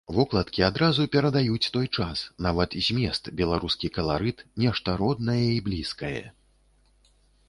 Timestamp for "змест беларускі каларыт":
2.85-4.41